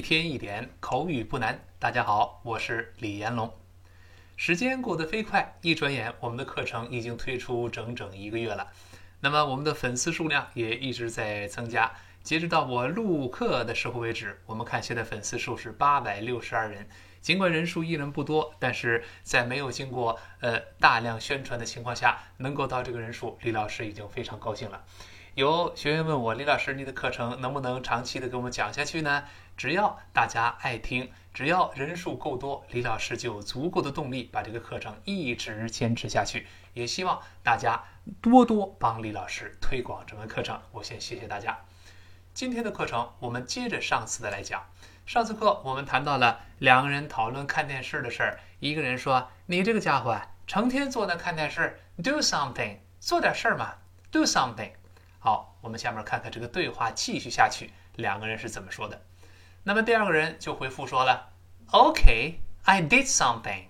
[0.00, 1.62] 一天一点口语不难。
[1.78, 3.52] 大家好，我是李彦龙。
[4.34, 8.66] 时间过得飞快，一转眼我们的课程已经推出整整一个月了。
[9.20, 11.92] 那么我们的粉丝数量也一直在增加。
[12.22, 16.88] 截止到我录课的时候为止，我们看现在粉丝数是八百六十二人。
[17.20, 24.82] 尽管人数依然不多，但是在没有经过呃大量宣传的情况下，能够到这个人数，李老师已经非常高兴了。
[25.34, 29.22] 有学员问我，李老师，你的课程能不能长期的给我们讲下去呢？
[29.60, 36.46] 只要大家爱听，只要人数够多，李老师就有足够的动力把这个课程一直坚持下去。
[36.72, 37.84] 也希望大家
[38.22, 40.58] 多多帮李老师推广这门课程。
[40.72, 41.58] 我先谢谢大家。
[42.32, 44.64] 今天的课程我们接着上次的来讲。
[45.04, 48.40] 上次课我们谈到了两个人讨论看电视的事儿。
[48.60, 53.74] 一个人说：“你这个家伙啊成天坐那看电视，do something，做点事儿嘛
[54.10, 54.70] ，do something。”
[55.20, 59.02] 好，我们下面看看这个对话继续下去，两个人是怎么说的。
[59.62, 61.30] 那么第二个人就回复说了
[61.70, 63.64] ：“OK，I did something。”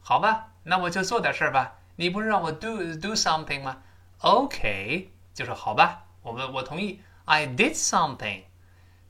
[0.00, 1.78] 好吧，那我就做点事儿吧。
[1.96, 3.82] 你不是让我 do do something 吗
[4.20, 7.00] ？OK，就是好吧，我们我同意。
[7.24, 8.42] I did something。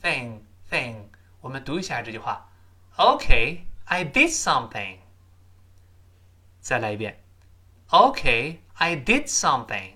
[0.00, 0.38] “thing”
[0.74, 0.96] thing。
[1.40, 2.48] 我们读一下这句话
[2.96, 4.98] ，OK，I did something。
[6.60, 7.22] 再来一遍
[7.90, 9.92] ，OK，I did something。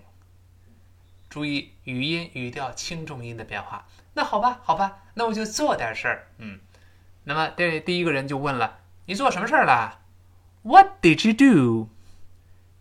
[1.28, 3.87] 注意语音语调轻重音的变化。
[4.15, 6.61] 那好吧，好吧，那我就做点事儿，嗯。
[7.25, 10.00] 那么，这第一个人就问了：“你做什么事儿了
[10.62, 11.88] ？”What did you do？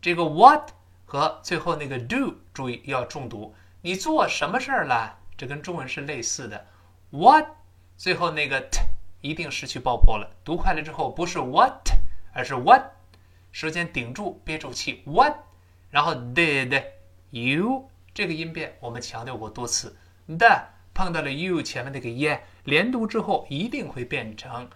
[0.01, 0.71] 这个 what
[1.05, 3.55] 和最后那个 do，注意要重读。
[3.81, 5.17] 你做什么事儿了？
[5.35, 6.67] 这跟中文是类似的。
[7.09, 7.45] What
[7.97, 8.79] 最后那个 t
[9.21, 10.29] 一定失去爆破了。
[10.45, 11.89] 读快了之后不是 what，
[12.31, 12.83] 而是 what，
[13.51, 15.01] 舌尖顶住，憋住气。
[15.05, 15.33] What，
[15.89, 16.83] 然后 did
[17.31, 19.97] you 这个音变我们强调过多次。
[20.27, 24.69] 的碰到了 you 前面那个 ye，连读之后一定会变成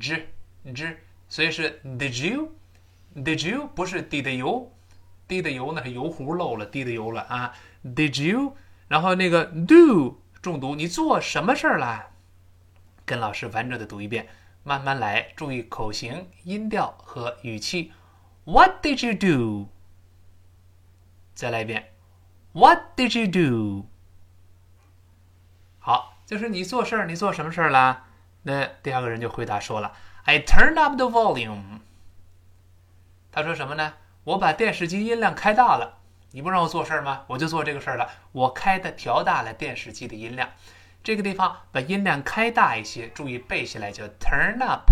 [0.00, 0.26] z
[0.74, 0.96] z，
[1.28, 8.56] 所以是 did you，did you 不是 did you，did you 那是油壶漏了，did you 了啊，did you，
[8.88, 12.10] 然后那个 do 重读，你做什么事儿了？
[13.06, 14.28] 跟老师完整的读一遍，
[14.64, 17.92] 慢慢来，注意口型、音调和语气。
[18.44, 19.68] What did you do？
[21.34, 21.92] 再来一遍
[22.52, 23.86] ，What did you do？
[25.78, 28.04] 好，就是你做事儿，你做什么事儿啦？
[28.42, 29.92] 那第二个人就回答说了
[30.24, 31.80] ：“I turned up the volume。”
[33.30, 33.94] 他说什么呢？
[34.24, 35.98] 我把电视机音量开大了。
[36.32, 37.24] 你不让我做事儿吗？
[37.28, 38.10] 我就做这个事儿了。
[38.32, 40.50] 我开的调大了电视机的音量。
[41.06, 44.90] 这个地方把音量开大一些，注意背下来叫 turn up。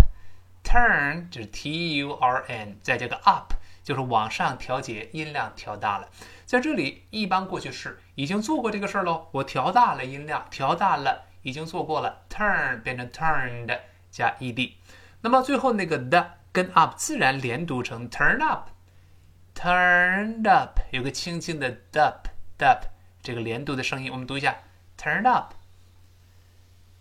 [0.62, 3.52] turn 就是 t u r n，再加个 up
[3.82, 6.08] 就是往上调节音量，调大了。
[6.46, 9.26] 在这里，一般过去式已经做过这个事儿喽。
[9.32, 12.22] 我调大了音量，调大了，已经做过了。
[12.30, 13.76] turn 变成 turned
[14.12, 14.74] 加 ed，
[15.22, 22.82] 那么最后那个的跟 up 自然连读成 turn up，turned up 有个轻轻的 dup，dup
[23.20, 24.58] 这个连读的声音，我们读一下
[24.96, 25.54] ，turn up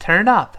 [0.06, 0.58] Turn up，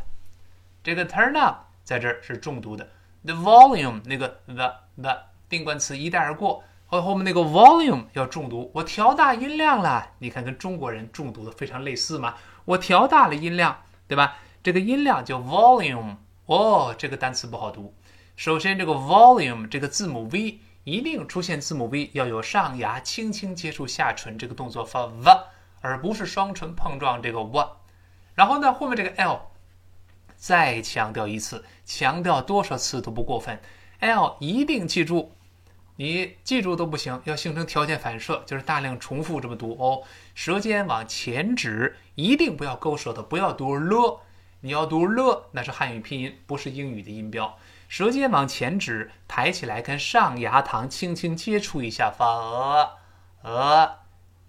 [0.82, 2.88] 这个 turn up 在这儿是重读的。
[3.26, 5.18] the volume 那个 the the
[5.50, 6.64] 定冠词一带而过。
[6.86, 10.12] 和后面那个 volume 要重读，我调大音量了。
[10.18, 12.36] 你看，跟中国人重读的非常类似嘛。
[12.64, 13.76] 我调大了音量，
[14.08, 14.38] 对吧？
[14.62, 16.16] 这个音量叫 volume。
[16.46, 17.92] 哦，这个单词不好读。
[18.36, 25.30] 首先，这个 volume 这个字母 v 一定出现字母 v，要有上牙轻轻接触下唇这个动作发 v，
[25.82, 27.68] 而不是双唇碰撞这个 w。
[28.34, 29.40] 然后呢，后面这个 l
[30.36, 33.60] 再强调一次，强调多少次都不过分。
[34.00, 35.32] l 一定记住。
[35.96, 40.02] 你记住都不行，要形成条件反射，就是大量重复这么读哦。
[40.34, 44.20] 舌尖往前指，一定不要勾舌头，不要读了。
[44.62, 47.56] 你要读了，那是汉语拼音，不是英语的音标。
[47.86, 52.90] 舌尖往前指，抬起来跟上牙膛轻轻接触一下，发呃
[53.42, 53.98] 呃，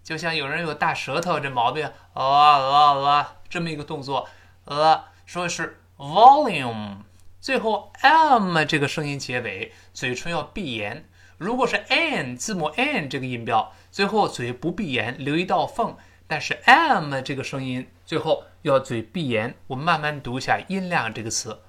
[0.06, 4.30] 就像有人有大舌头这毛病，呃呃呃，这么一个动作，
[4.66, 6.98] 呃，说是 volume。
[7.42, 11.10] 最后 m 这个声音结尾，嘴唇要闭严。
[11.40, 15.98] 如果是 n 字母 n 这个音标，最后嘴不闭严，留一道缝。
[16.28, 19.56] 但是 m 这个声音最后要嘴闭严。
[19.66, 21.62] 我们慢慢读一下音量这个词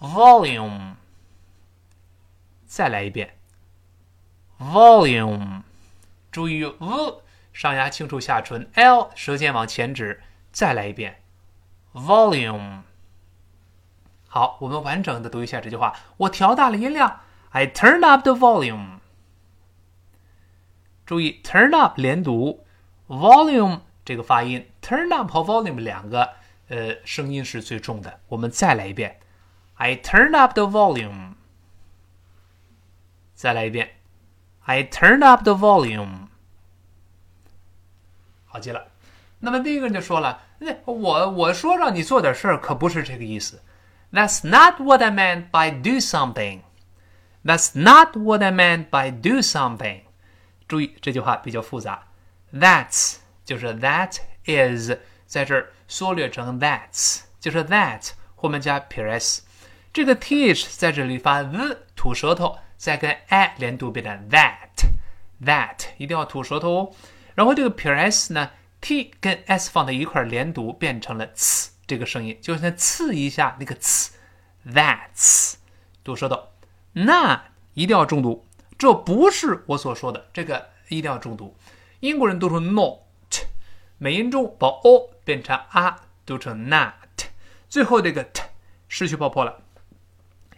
[0.00, 0.96] ，volume。
[2.66, 3.38] 再来一遍
[4.58, 5.62] ，volume。
[6.30, 10.22] 注意 v 上牙轻触下唇，l 舌尖往前指。
[10.52, 11.22] 再来一遍
[11.92, 12.82] ，volume。
[14.28, 15.94] 好，我们完整的读一下这句话。
[16.18, 17.20] 我调大了音量
[17.50, 18.98] ，I turn up the volume。
[21.06, 22.64] 注意，turn up 连读
[23.08, 26.34] ，volume 这个发音，turn up 和 volume 两个
[26.68, 28.20] 呃声音是最重的。
[28.28, 29.20] 我们再来一遍
[29.74, 31.34] ，I turn up the volume。
[33.34, 33.96] 再来一遍
[34.64, 36.29] ，I turn up the volume。
[38.52, 38.88] 好记了。
[39.38, 43.62] 那么第一个人就说了，那我我说让你做点事儿，可不是这个意思。
[44.12, 46.62] That's not what I meant by do something.
[47.44, 50.00] That's not what I meant by do something.
[50.66, 52.08] 注意这句话比较复杂
[52.52, 54.92] ，That's 就是 That is
[55.26, 59.42] 在这儿缩略成 That's，就是 That 后面加撇 s，
[59.92, 66.92] 这个 th 在这里发 z 吐舌头，再跟 a 连读变成 That，That 一定要吐舌头哦。
[67.34, 68.50] 然后这个撇 s 呢
[68.80, 71.68] ，t 跟 s 放在一块连读变成了呲。
[71.86, 74.10] 这个声音就是那刺一下那个呲
[74.66, 75.54] ，that's
[76.04, 76.48] 读舌头，
[76.92, 77.44] 那
[77.74, 78.46] 一定要重读，
[78.78, 81.56] 这不是我所说的，这个一定要重读。
[82.00, 83.00] 英国人读成 not，
[83.98, 86.92] 美音中把 o 变成 a，读成 not，
[87.68, 88.42] 最后这个 t
[88.88, 89.60] 失去爆破了，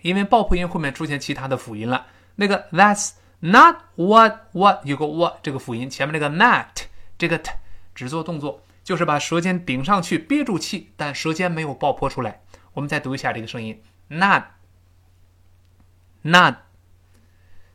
[0.02, 2.06] 因为爆破音后面出现其他的辅音了。
[2.36, 6.86] 那个 that's not what what 有个 what 这个辅音，前面那个 not
[7.18, 7.52] 这个 t
[7.94, 8.62] 只做动作。
[8.84, 12.42] 就是把舌尖顶上去，憋住气，但舌尖没有爆破出来。
[12.72, 14.56] 我们再读一下这个声音，not，not，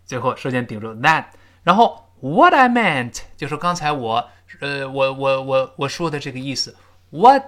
[0.04, 1.28] 最后舌尖顶住 that。
[1.64, 4.30] 然后 what I meant 就是刚才我，
[4.60, 6.76] 呃，我我我我说的这个意思。
[7.12, 7.42] what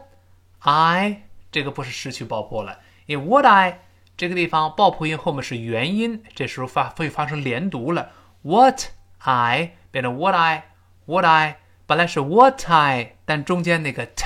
[0.59, 3.81] I 这个不是失去爆破了，因为 what I
[4.19, 8.11] 这个地方爆破音后面是元音，这时候发会发生连读了。
[8.41, 8.87] what
[9.19, 11.59] I 变成 what I，what I。
[11.85, 14.25] 本来是 what I，但中间那个 t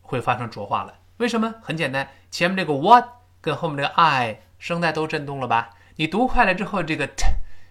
[0.00, 0.98] 会发生浊化了。
[1.18, 1.54] 为什么？
[1.62, 3.04] 很简单，前面这个 what
[3.40, 5.70] 跟后面这个 I 声带都震动了吧？
[5.94, 7.26] 你读快了之后，这个 t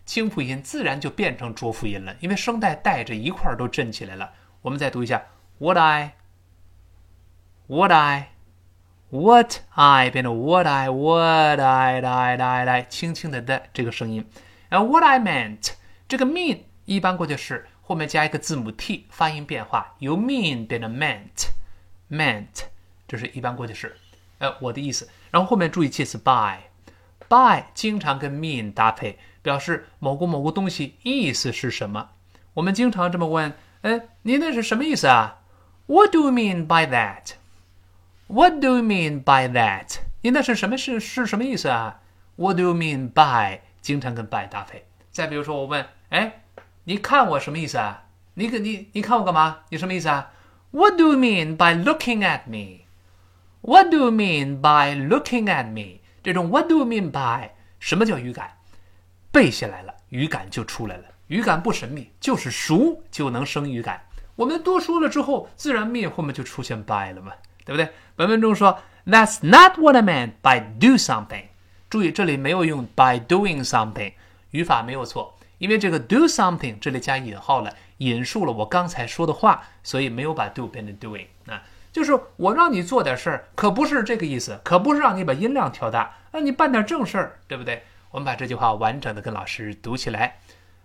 [0.06, 4.32] 清辅音自然就变成浊辅音了，因为声带带着一块都震起来了。
[4.62, 5.22] 我们再读一下
[5.58, 8.30] what I，what I
[9.16, 14.28] What I 变成 what I，what I，来来来，轻轻的的这个声音。
[14.68, 15.72] 然后 what I meant，
[16.06, 17.66] 这个 mean 一般过去式。
[17.82, 22.66] 后面加一个字母 t，发音变化由 mean 变成 meant，meant，
[23.08, 23.96] 这是一般过去式。
[24.40, 25.08] 呃，我的意思。
[25.32, 32.10] 然后后面注意介词 by，by 经常跟 mean 搭配，表示某个某个东西意思是什么。
[32.54, 33.54] 我们经常这么问：
[33.84, 35.42] 哎，你那是什么意思啊
[35.86, 37.36] ？What do you mean by that？
[38.27, 39.98] What do you mean by that？
[40.22, 42.01] 你那是什么是是什么意思啊
[42.36, 43.62] ？What do you mean by？
[43.82, 44.86] 经常跟 by 搭配。
[45.12, 46.41] 再比如说，我问：哎。
[46.88, 48.03] 你看我什么意思啊？
[48.36, 49.62] 你可你你看我干嘛？
[49.70, 50.32] 你什么意思啊
[50.70, 52.86] ？What do you mean by looking at me?
[53.62, 56.01] What do you mean by looking at me?
[56.22, 58.51] 这种 What do you mean by 什么叫语感？
[59.32, 61.05] 背下来了，语感就出来了。
[61.27, 64.05] 语感不神秘，就是熟就能生语感。
[64.36, 67.32] 我们多说了之后，自然灭后面就出现 by 了嘛，
[67.65, 67.89] 对不对？
[68.15, 71.45] 本文中说 That's not what I meant by do something。
[71.89, 74.13] 注意这里没有用 by doing something，
[74.51, 75.38] 语法没有错。
[75.57, 87.84] 因为这个 do something 这里加引号了，引述了我刚才说的话，所以没有把 do 变成 doing 啊，就是我让你做点事儿，可不是这个意思，可不是让你把音量调大，让你办点正事儿，对不对？
[88.12, 90.39] 我们把这句话完整的跟老师读起来。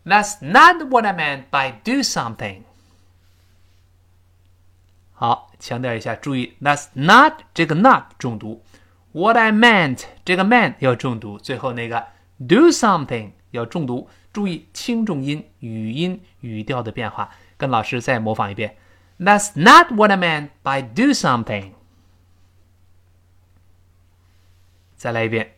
[0.05, 2.63] That's not what I meant by do something。
[5.20, 8.64] 好，强调一下，注意，That's not 这个 not 重读，
[9.14, 12.08] What I meant 这个 meant 要重读，最后那个
[12.40, 14.10] do something 要重读。
[14.34, 18.76] 注意轻重音、语音、语调的变化，跟老师再模仿一遍。
[19.18, 21.72] That's not what I meant by do something。
[24.98, 25.54] 再来一遍。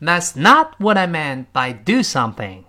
[0.00, 2.64] That's not what I meant by do something。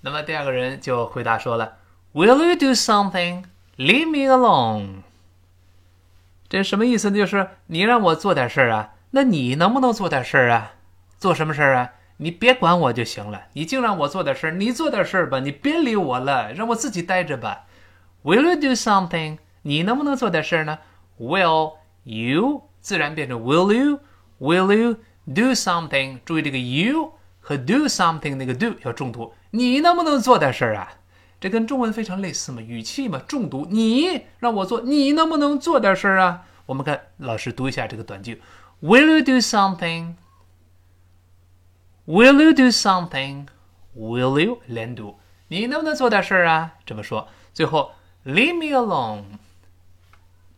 [0.00, 1.78] 那么第二个人就回答说了
[2.14, 3.44] ：“Will you do something?
[3.76, 5.02] Leave me alone。”
[6.48, 7.16] 这什么意思呢？
[7.16, 8.94] 就是你让我做点事儿啊。
[9.10, 10.72] 那你能不能做点事儿啊？
[11.18, 11.92] 做什么事儿啊？
[12.18, 13.42] 你别管我就行了。
[13.52, 15.40] 你净让我做点事儿，你做点事儿吧。
[15.40, 17.66] 你别理我了，让我自己待着吧。
[18.22, 19.38] Will you do something？
[19.62, 20.78] 你能不能做点事儿呢
[21.18, 21.74] Will
[22.04, 24.00] you 自然变成 Will you?
[24.40, 26.20] Will you do something?
[26.24, 27.12] 注意这个 you
[27.48, 29.32] 和 do something 那个 do 要重读。
[29.52, 30.92] 你能不能做点事儿啊？
[31.40, 33.66] 这跟中文非常类似嘛，语气嘛，重读。
[33.70, 36.44] 你让我做，你能不能做点事儿啊？
[36.66, 38.42] 我们看老师读一下这个短句
[38.82, 40.16] ：Will you do something?
[42.04, 43.46] Will you do something?
[43.96, 45.18] Will you 连读？
[45.48, 46.74] 你能不能做点事儿啊？
[46.84, 47.28] 这么说。
[47.54, 47.92] 最后
[48.26, 49.38] ，Leave me alone。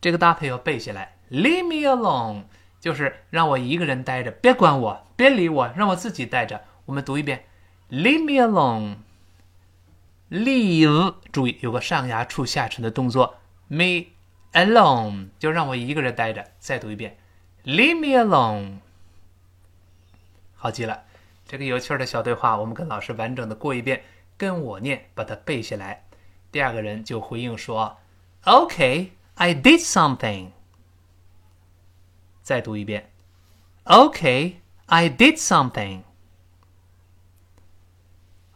[0.01, 1.15] 这个搭配要背下来。
[1.31, 2.43] Leave me alone
[2.81, 6.61] 就是让我一个人待着，别管我，别理我，让我自己待着。
[6.91, 7.45] 我们读一遍
[7.89, 8.97] ：Leave me alone。
[10.29, 13.37] Leave，注意有个上牙触下唇的动作。
[13.69, 14.07] Me
[14.53, 16.51] alone 就让我一个人待着。
[16.59, 17.17] 再读一遍
[17.65, 18.79] ：Leave me alone。
[20.57, 21.05] 好极了。
[21.47, 24.03] 这个有趣的小对话，我们跟老师完整的过一遍，
[24.37, 26.05] 跟我念，把它背下来。
[26.51, 27.99] 第二个人就回应说
[28.43, 30.49] ：“Okay, I did something。”
[32.43, 33.13] 再读一遍
[33.85, 34.55] ：“Okay,
[34.87, 36.03] I did something。”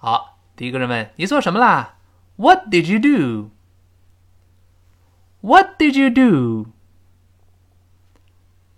[0.04, 1.94] 好，第一个人问：“你做什么啦
[2.36, 3.48] ？”“What did you do？”
[5.40, 6.72] “What did you do？”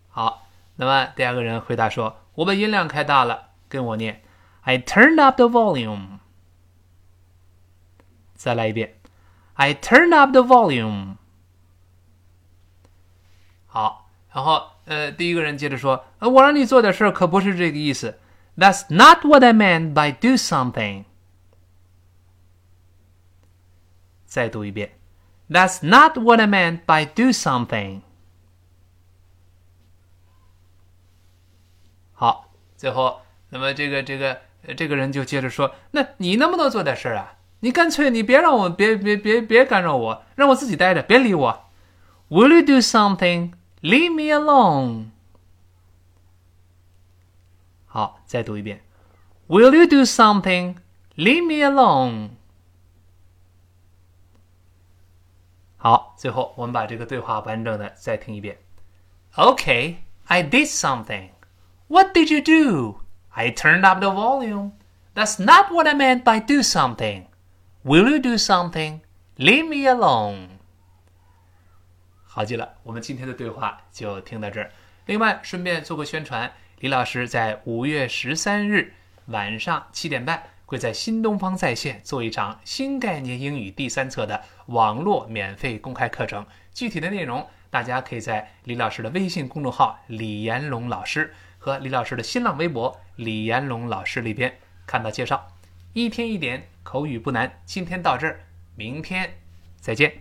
[0.08, 4.22] 好，那么第二个人回答说：“我把音量开大了。”跟我念
[4.60, 6.20] ，I turned up the volume。
[8.36, 9.00] 再来一遍
[9.54, 11.16] ，I turned up the volume。
[13.66, 18.20] 好，然后呃，第一个人接着说，呃，我让你做点事儿，可不是这个意思。
[18.56, 21.06] That's not what I meant by do something。
[24.26, 24.92] 再读一遍
[25.48, 28.02] ，That's not what I meant by do something。
[32.12, 33.22] 好，最后。
[33.48, 34.40] 那么这个这个
[34.76, 37.34] 这个人就接着说：“那你能不能做点事儿啊？
[37.60, 41.64] 你干脆你别让我别别别别干扰我，让我自己待着，别理我。
[42.28, 43.52] Will you do something?
[43.80, 45.10] Leave me alone。”
[47.86, 48.82] 好，再读一遍
[49.48, 50.74] ：“Will you do something?
[51.16, 52.30] Leave me alone。”
[55.85, 58.57] 好，最后我们把这个对话完整的再听一遍。
[59.35, 59.95] Okay,
[60.25, 61.29] I did something.
[61.87, 63.01] What did you do?
[63.29, 64.73] I turned up the volume.
[65.15, 67.25] That's not what I meant by do something.
[67.83, 69.01] Will you do something?
[69.37, 70.49] Leave me alone.
[72.23, 74.71] 好极了，我们今天的对话就听到这儿。
[75.05, 78.93] 另外，顺便做个宣传，李老师在五月十三日
[79.25, 86.44] 晚上七点半 会在新东方在线做一场新概念英语第三册的网络免费公开课程。
[86.74, 91.32] 具体的内容，大家可以在李老师的微信公众号“李延龙老师”。
[91.58, 94.56] 和李老师的新浪微博李延龙老师里边
[94.86, 95.48] 看到介绍，
[95.94, 97.60] 一天一点口语不难。
[97.64, 98.44] 今天到这儿，
[98.76, 99.34] 明天
[99.80, 100.12] 再见。